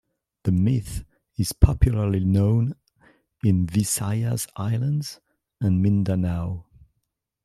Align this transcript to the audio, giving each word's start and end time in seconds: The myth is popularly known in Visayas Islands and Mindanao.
The 0.45 0.51
myth 0.51 1.05
is 1.37 1.53
popularly 1.53 2.25
known 2.25 2.73
in 3.43 3.67
Visayas 3.67 4.47
Islands 4.55 5.19
and 5.61 5.79
Mindanao. 5.83 6.65